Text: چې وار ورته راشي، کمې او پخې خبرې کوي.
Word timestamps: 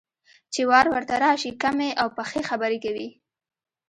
چې 0.53 0.61
وار 0.69 0.85
ورته 0.93 1.15
راشي، 1.23 1.51
کمې 1.63 1.89
او 2.01 2.07
پخې 2.17 2.41
خبرې 2.49 2.77
کوي. 2.85 3.07